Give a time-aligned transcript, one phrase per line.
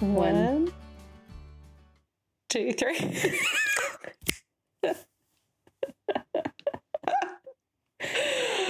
[0.00, 0.72] One,
[2.48, 2.98] two, three.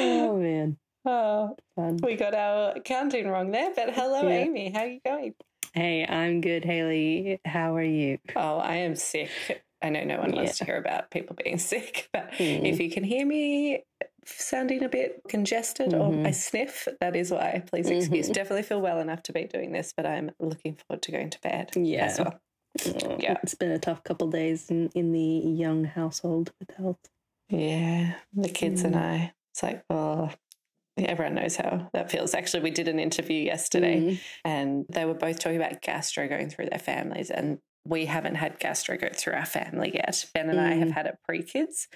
[0.02, 1.98] Oh man, oh, fun.
[2.02, 4.36] we got our counting wrong there, but hello, Yeah.
[4.38, 4.70] Amy.
[4.70, 5.34] How are you going?
[5.72, 7.40] Hey, I'm good, Haley.
[7.44, 8.18] How are you?
[8.34, 9.30] Oh, I am sick.
[9.82, 12.66] I know no one wants to hear about people being sick, but Mm.
[12.66, 13.84] if you can hear me
[14.38, 16.26] sounding a bit congested or Mhm.
[16.26, 17.62] I sniff, that is why.
[17.66, 18.28] Please excuse.
[18.28, 18.34] Mhm.
[18.34, 21.40] Definitely feel well enough to be doing this, but I'm looking forward to going to
[21.40, 22.06] bed Yeah.
[22.06, 22.40] as well.
[23.18, 23.36] Yeah.
[23.42, 27.00] It's been a tough couple days in, in the young household with health.
[27.48, 29.00] Yeah, the kids and Mm.
[29.02, 29.32] I.
[29.52, 30.30] It's like, oh,
[30.96, 32.34] everyone knows how that feels.
[32.34, 34.20] Actually, we did an interview yesterday Mm.
[34.44, 37.30] and they were both talking about gastro going through their families.
[37.30, 40.26] And we haven't had gastro go through our family yet.
[40.34, 40.92] Ben and I have Mm.
[40.92, 41.88] had it pre kids,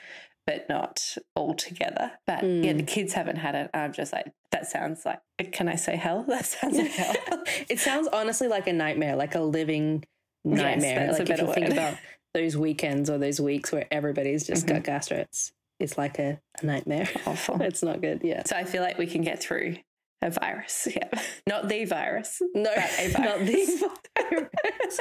[0.46, 2.12] but not all together.
[2.26, 2.87] But yeah, the Mm.
[2.87, 3.70] kids haven't had it.
[3.73, 5.20] I'm just like, that sounds like,
[5.52, 6.24] can I say hell?
[6.28, 7.14] That sounds like hell.
[7.68, 10.04] it sounds honestly like a nightmare, like a living
[10.45, 11.06] nightmare.
[11.06, 11.96] that's a like if better you think about
[12.34, 16.66] those weekends or those weeks where everybody's just got gastro, it's, it's like a, a
[16.66, 17.08] nightmare.
[17.26, 17.62] Awful.
[17.62, 18.20] it's not good.
[18.23, 18.42] Yeah.
[18.45, 19.76] So I feel like we can get through
[20.20, 20.88] a virus.
[20.95, 21.08] Yeah.
[21.46, 22.40] Not the virus.
[22.54, 25.01] No, a not the virus.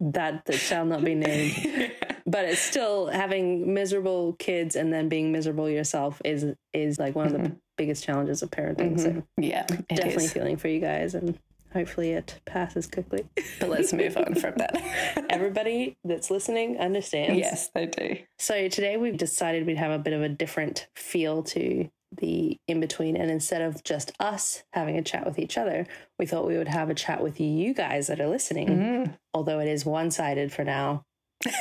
[0.00, 1.92] that, that shall not be named.
[2.26, 7.26] But it's still having miserable kids and then being miserable yourself is is like one
[7.26, 8.98] of the biggest challenges of parenting.
[8.98, 10.32] So yeah, definitely is.
[10.32, 11.38] feeling for you guys and
[11.72, 13.26] hopefully it passes quickly.
[13.60, 15.26] But let's move on from that.
[15.30, 17.38] Everybody that's listening understands.
[17.38, 18.16] yes, they do.
[18.38, 22.78] So today we've decided we'd have a bit of a different feel to the in
[22.80, 23.16] between.
[23.16, 25.86] And instead of just us having a chat with each other,
[26.18, 29.18] we thought we would have a chat with you guys that are listening, Mm.
[29.34, 31.04] although it is one sided for now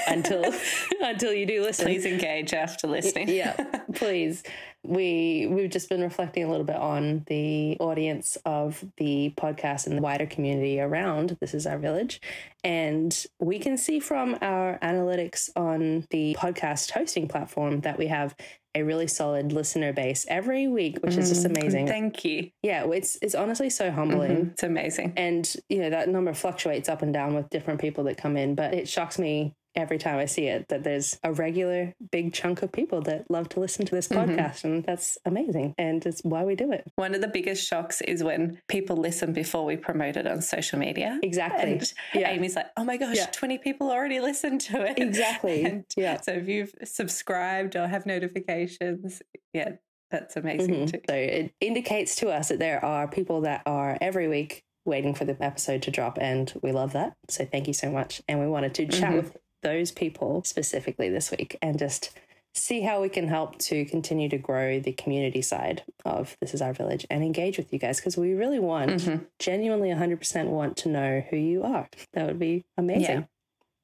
[0.07, 0.53] until
[1.01, 1.85] until you do listen.
[1.85, 3.29] Please engage after listening.
[3.29, 3.55] yeah,
[3.93, 4.43] please.
[4.85, 9.97] We we've just been reflecting a little bit on the audience of the podcast and
[9.97, 12.19] the wider community around This Is Our Village.
[12.63, 18.35] And we can see from our analytics on the podcast hosting platform that we have
[18.75, 21.87] a really solid listener base every week, which is just Mm, amazing.
[21.87, 22.49] Thank you.
[22.63, 24.31] Yeah, it's it's honestly so humbling.
[24.31, 24.51] Mhm.
[24.53, 25.13] It's amazing.
[25.15, 28.55] And you know, that number fluctuates up and down with different people that come in,
[28.55, 32.61] but it shocks me every time I see it that there's a regular big chunk
[32.61, 34.31] of people that love to listen to this Mm-hmm.
[34.35, 34.63] podcast.
[34.63, 35.75] And that's amazing.
[35.77, 36.83] And it's why we do it.
[36.95, 40.77] One of the biggest shocks is when people listen before we promote it on social
[40.79, 41.19] media.
[41.23, 41.71] Exactly.
[41.73, 42.29] And Yeah.
[42.31, 43.27] Amy's like, oh my gosh, Yeah.
[43.27, 44.99] 20 people already listened to it.
[44.99, 45.63] Exactly.
[45.65, 46.19] And Yeah.
[46.21, 49.21] So if you've subscribed or have notifications,
[49.53, 49.73] yeah,
[50.11, 50.91] that's amazing Mhm.
[50.91, 50.99] too.
[51.09, 55.25] So it indicates to us that there are people that are every week waiting for
[55.25, 56.17] the episode to drop.
[56.19, 57.13] And we love that.
[57.29, 58.21] So thank you so much.
[58.27, 59.15] And we wanted to chat Mhm.
[59.15, 62.11] with those people specifically this week and just
[62.55, 66.61] see how we can help to continue to grow the community side of This Is
[66.61, 69.25] Our Village and engage with you guys because we really want, Mhm.
[69.39, 71.89] genuinely 100% want to know who you are.
[72.13, 73.03] That would be amazing.
[73.21, 73.23] Yeah.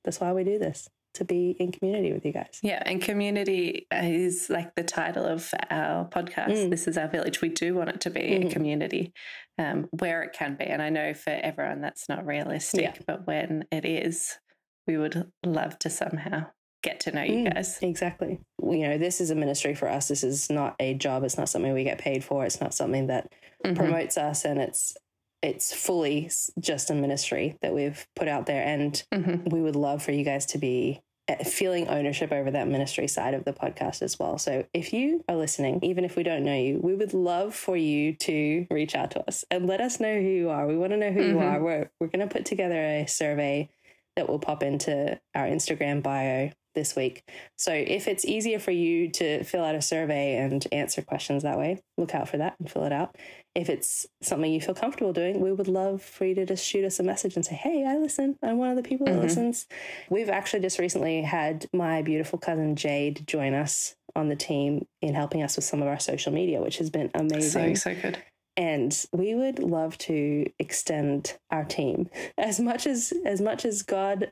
[0.03, 2.59] That's why we do this, to be in community with you guys.
[2.62, 6.51] Yeah, and community is like the title of our podcast.
[6.51, 6.69] Mm.
[6.69, 7.41] This is our village.
[7.41, 8.51] We do want it to be a Mhm.
[8.51, 9.13] community
[9.57, 10.63] um, where it can be.
[10.66, 12.94] And I know for everyone that's not realistic, Yeah.
[13.06, 14.40] but when it is,
[14.88, 16.46] we would love to somehow
[16.81, 17.53] get to know you Mm.
[17.53, 17.78] guys.
[17.81, 18.40] Exactly.
[18.63, 20.07] You know, this is a ministry for us.
[20.07, 21.23] This is not a job.
[21.23, 22.45] It's not something we get paid for.
[22.45, 23.31] It's not something that
[23.66, 23.75] Mhm.
[23.75, 24.95] promotes us and it's
[25.41, 26.29] it's fully
[26.59, 29.50] just a ministry that we've put out there and Mhm.
[29.53, 33.34] we would love for you guys to be uh, feeling ownership over that ministry side
[33.35, 34.38] of the podcast as well.
[34.39, 37.78] So if you are listening, even if we don't know you, we would love for
[37.78, 40.66] you to reach out to us and let us know who you are.
[40.68, 41.41] We want to know who you Mhm.
[41.53, 41.62] are.
[41.63, 43.69] We're we're going to put together a survey
[44.18, 47.23] that will pop into our Instagram bio this week.
[47.57, 51.57] So if it's easier for you to fill out a survey and answer questions that
[51.57, 53.16] way, look out for that and fill it out.
[53.53, 56.85] If it's something you feel comfortable doing, we would love for you to just shoot
[56.85, 58.38] us a message and say, Hey, I listen.
[58.41, 59.23] I'm one of the people that Mhm.
[59.23, 59.68] listens.
[60.09, 65.13] We've actually just recently had my beautiful cousin Jade join us on the team in
[65.15, 67.75] helping us with some of our social media, which has been amazing.
[67.75, 68.18] So, so good.
[68.57, 74.31] and we would love to extend our team as much as as much as God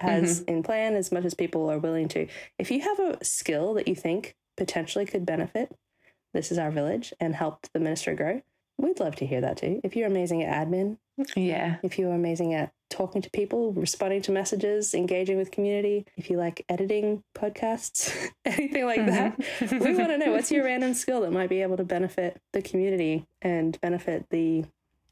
[0.00, 2.26] has in plan, as much as people are willing to.
[2.58, 5.72] If you have a skill that you think potentially could benefit,
[6.32, 8.42] this is our village and help the ministry grow.
[8.76, 9.80] We'd love to hear that too.
[9.84, 10.98] If you're amazing at admin,
[11.36, 11.76] Yeah.
[11.84, 16.36] if you're amazing at talking to people, responding to messages, engaging with community, if you
[16.36, 18.12] like editing podcasts,
[18.44, 19.38] anything like that,
[19.70, 22.62] we want to know what's your random skill that might be able to benefit the
[22.62, 24.64] community and benefit the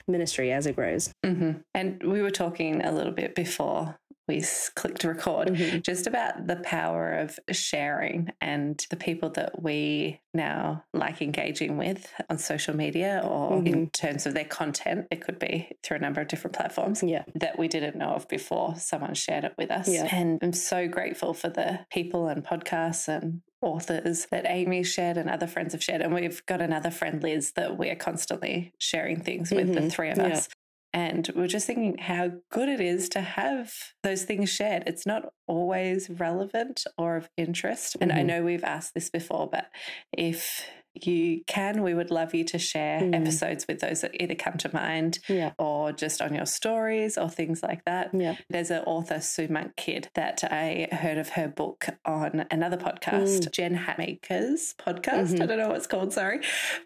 [0.09, 1.13] ministry as it grows.
[1.25, 3.97] hmm And we were talking a little bit before
[4.33, 4.43] we
[4.75, 5.83] clicked record, Mhm.
[5.83, 12.11] just about the power of sharing and the people that we now like engaging with
[12.31, 13.85] on social media or in Mm-hmm.
[13.93, 15.07] terms of their content.
[15.11, 17.25] It could be through a number of different platforms Yeah.
[17.35, 19.89] that we didn't know of before someone shared it with us.
[19.89, 20.09] Yeah.
[20.11, 25.29] And I'm so grateful for the people and podcasts and authors that Amy shared and
[25.31, 26.01] other friends have shared.
[26.01, 29.93] And we've got another friend, Liz, that we are constantly sharing things with, the Mhm.
[29.93, 30.29] three of Yeah.
[30.29, 30.49] us.
[30.95, 33.73] And we're just thinking how good it is to have
[34.03, 34.85] those things shared.
[34.87, 37.97] It's not always relevant or of interest.
[38.01, 38.27] And I Mhm.
[38.27, 39.71] know we've asked this before, but
[40.13, 43.15] if you can, we would love you to share Mm.
[43.23, 45.53] episodes with those that either come to mind Yeah.
[45.59, 48.11] or just on your stories or things like that.
[48.13, 48.37] Yeah.
[48.51, 53.51] There's an author, Sue Monk Kidd, that I heard of her book on another podcast,
[53.53, 55.35] Jen Hatmaker's podcast.
[55.35, 55.43] Mhm.
[55.43, 56.41] I don't know what it's called, sorry.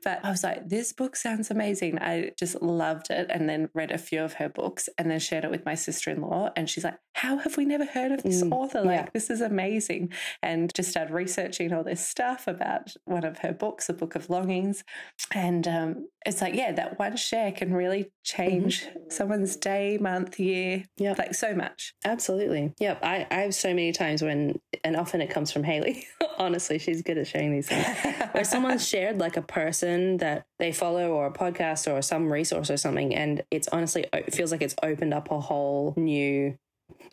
[0.05, 1.99] But I was like, this book sounds amazing.
[1.99, 5.45] I just loved it and then read a few of her books and then shared
[5.45, 6.51] it with my sister in law.
[6.57, 8.83] And she's like, how have we never heard of this Mm, author?
[8.83, 9.09] Like, yeah.
[9.13, 10.13] this is amazing.
[10.43, 14.85] And just started researching all this stuff about one of her books, Book of Longings.
[15.33, 20.85] And um, it's like, yeah, that one share can really change someone's day, month, year,
[20.97, 21.15] Yeah.
[21.19, 21.95] like so much.
[22.05, 22.73] Absolutely.
[22.81, 23.01] Yep.
[23.03, 26.07] I, I have so many times when, and often it comes from Haley.
[26.39, 27.87] Honestly, she's good at sharing these things.
[28.33, 32.71] Where someone's shared like a person that they follow or a podcast or some resource
[32.71, 36.57] or something, and it's honestly, it feels like it's opened up a whole new,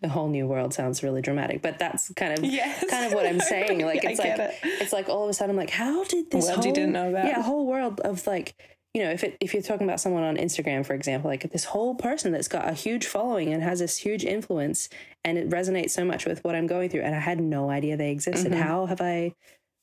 [0.04, 2.84] a whole new world sounds really dramatic, but that's kind of yes.
[2.90, 3.86] kind of what I'm saying.
[3.86, 4.56] Like it's like it.
[4.64, 6.92] it's like all of a sudden I'm like, how did this World whole, you didn't
[6.92, 7.26] know about.
[7.26, 8.56] Yeah, whole world of like,
[8.94, 11.66] you know, if it if you're talking about someone on Instagram, for example, like this
[11.66, 14.90] whole person that's got a huge following and has this huge influence
[15.24, 17.02] and it resonates so much with what I'm going through.
[17.02, 18.52] And I had no idea they existed.
[18.52, 18.58] Mhm.
[18.58, 19.34] How have I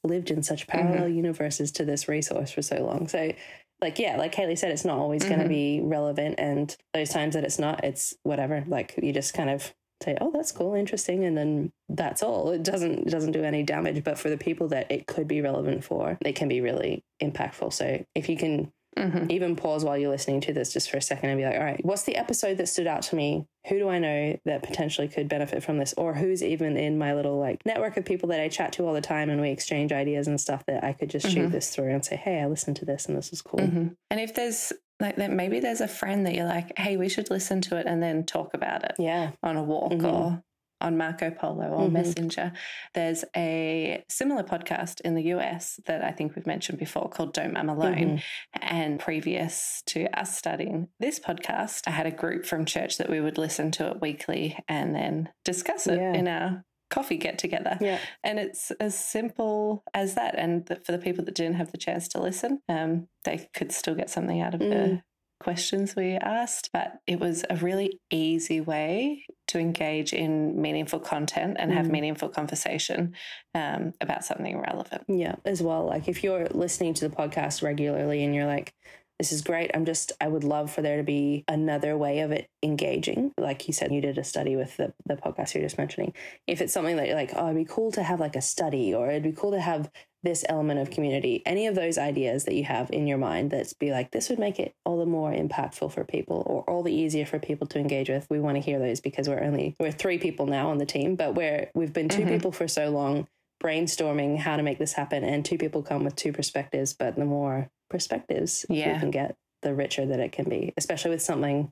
[0.04, 3.08] lived in such parallel universes to this resource for so long?
[3.08, 3.32] So
[3.80, 7.34] like yeah, like Haley said, it's not always going to be relevant, and those times
[7.34, 8.62] that it's not, it's whatever.
[8.66, 9.72] Like you just kind of
[10.02, 12.50] say, "Oh, that's cool, interesting," and then that's all.
[12.50, 14.02] It doesn't it doesn't do any damage.
[14.04, 17.72] But for the people that it could be relevant for, it can be really impactful.
[17.72, 19.30] So if you can Mhm.
[19.30, 21.62] even pause while you're listening to this just for a second and be like, all
[21.62, 23.46] right, what's the episode that stood out to me?
[23.68, 25.94] Who do I know that potentially could benefit from this?
[25.96, 28.92] Or who's even in my little like network of people that I chat to all
[28.92, 31.52] the time and we exchange ideas and stuff that I could just shoot Mhm.
[31.52, 33.60] this through and say, hey, I listened to this and this is cool.
[33.60, 33.94] Mhm.
[34.10, 37.30] And if there's like that, maybe there's a friend that you're like, hey, we should
[37.30, 39.30] listen to it and then talk about it Yeah.
[39.42, 40.12] on a walk Mhm.
[40.12, 40.42] or
[40.82, 41.92] on Marco Polo or Mhm.
[41.92, 42.52] Messenger.
[42.94, 47.52] There's a similar podcast in the US that I think we've mentioned before called Don't
[47.52, 48.16] Mum Alone.
[48.18, 48.22] Mhm.
[48.62, 53.20] And previous to us studying this podcast, I had a group from church that we
[53.20, 56.14] would listen to it weekly and then discuss it Yeah.
[56.14, 57.78] in our coffee get together.
[57.80, 57.98] Yeah.
[58.24, 60.34] And it's as simple as that.
[60.36, 63.94] And for the people that didn't have the chance to listen, um, they could still
[63.94, 65.02] get something out of the Mm.
[65.40, 66.68] questions we asked.
[66.72, 71.90] But it was a really easy way to engage in meaningful content and have Mm.
[71.92, 73.14] meaningful conversation
[73.54, 75.02] um, about something relevant.
[75.08, 75.84] Yeah, as well.
[75.86, 78.72] Like if you're listening to the podcast regularly and you're like,
[79.20, 79.70] this is great.
[79.74, 83.32] I'm just, I would love for there to be another way of it engaging.
[83.36, 86.14] Like you said, you did a study with the, the podcast you're just mentioning.
[86.46, 88.94] If it's something that you're like, oh, it'd be cool to have like a study
[88.94, 89.90] or it'd be cool to have
[90.22, 93.74] this element of community, any of those ideas that you have in your mind that's
[93.74, 96.92] be like, this would make it all the more impactful for people or all the
[96.94, 98.26] easier for people to engage with.
[98.30, 101.14] We want to hear those because we're only, we're three people now on the team,
[101.14, 102.28] but we're, we've been 2 Mhm.
[102.28, 103.28] people for so long
[103.62, 107.26] brainstorming how to make this happen and two people come with two perspectives but the
[107.26, 108.94] more perspectives Yeah.
[108.94, 111.70] we can get the richer that it can be especially with something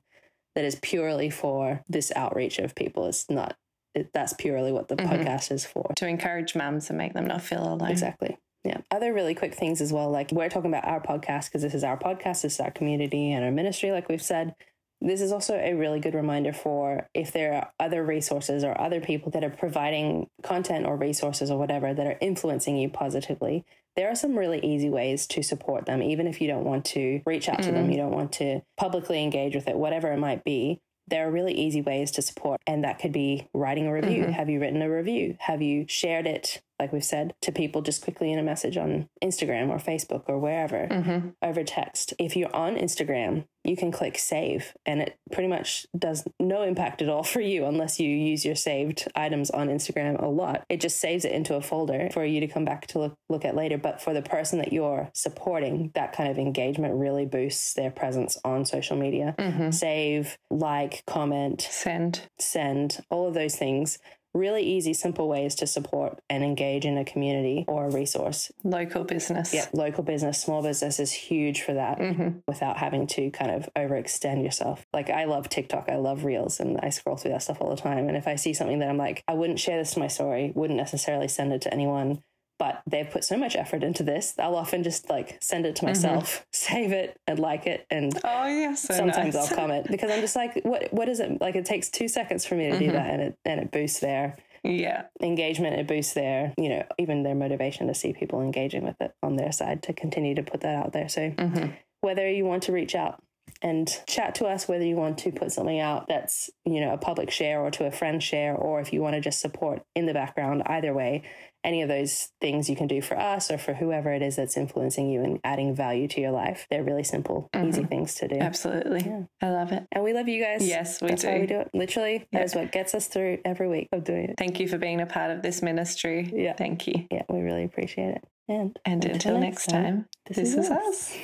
[0.55, 3.55] that is purely for this outreach of people it's not
[3.95, 5.09] it, that's purely what the Mhm.
[5.09, 7.89] podcast is for To encourage mums and make them not feel alone.
[7.89, 11.63] exactly yeah other really quick things as well like we're talking about our podcast because
[11.63, 14.53] this is our podcast this is our community and our ministry like we've said
[15.01, 18.99] this is also a really good reminder for if there are other resources or other
[18.99, 23.63] people that are providing content or resources or whatever that are influencing you positively.
[23.95, 27.21] There are some really easy ways to support them, even if you don't want to
[27.25, 27.91] reach out to them, Mhm.
[27.91, 30.79] you don't want to publicly engage with it, whatever it might be.
[31.07, 34.25] There are really easy ways to support, and that could be writing a review.
[34.25, 34.31] Mhm.
[34.33, 35.37] Have you written a review?
[35.39, 39.07] Have you shared it, like we've said, to people just quickly in a message on
[39.23, 40.87] Instagram or Facebook or wherever?
[40.87, 41.33] Mhm.
[41.41, 42.13] over text.
[42.19, 47.01] If you're on Instagram, you can click save and it pretty much does no impact
[47.01, 50.63] at all for you unless you use your saved items on Instagram a lot.
[50.69, 53.45] It just saves it into a folder for you to come back to look, look
[53.45, 53.77] at later.
[53.77, 58.37] But for the person that you're supporting, that kind of engagement really boosts their presence
[58.45, 59.35] on social media.
[59.37, 59.73] Mhm.
[59.73, 62.21] Save, like, comment, Send.
[62.37, 63.99] send, all of those things
[64.33, 68.51] really easy, simple ways to support and engage in a community or a resource.
[68.63, 69.53] Local business.
[69.53, 72.39] Yeah, local business, small business is huge for that Mm-hmm.
[72.47, 74.85] without having to kind of overextend yourself.
[74.93, 77.81] Like I love TikTok, I love Reels, and I scroll through that stuff all the
[77.81, 78.07] time.
[78.07, 80.51] And if I see something that I'm like, I wouldn't share this to my story,
[80.55, 82.21] wouldn't necessarily send it to anyone,
[82.59, 85.85] but they've put so much effort into this, I'll often just like send it to
[85.85, 88.75] myself, save it, and like it, and Oh, yeah.
[88.75, 89.49] So sometimes nice.
[89.49, 91.41] I'll comment because I'm just like, what what is it?
[91.41, 93.99] Like it takes two seconds for me to do that, and it and it boosts
[94.01, 95.03] their Yeah.
[95.21, 95.79] engagement.
[95.79, 99.35] It boosts their you know even their motivation to see people engaging with it on
[99.37, 101.09] their side to continue to put that out there.
[101.09, 101.71] So Mm-hmm.
[102.01, 103.21] whether you want to reach out
[103.63, 106.97] and chat to us whether you want to put something out that's you know a
[106.97, 110.05] public share or to a friend share or if you want to just support in
[110.05, 111.23] the background either way
[111.69, 114.57] any of those things you can do for us or for whoever it is that's
[114.57, 117.67] influencing you and adding value to your life they're really simple mm-hmm.
[117.69, 119.01] easy things to do Absolutely.
[119.05, 119.23] Yeah.
[119.41, 119.83] I love it.
[119.91, 121.39] and we love you guys Yes, we that's do.
[121.39, 124.35] we do it literally that is what gets us through every week of doing it
[124.37, 126.31] Thank you for being a part of this ministry.
[126.33, 126.53] Yeah.
[126.53, 127.05] Thank you.
[127.11, 131.11] yeah we really appreciate it and And until, next time, this this is is us.
[131.11, 131.17] us.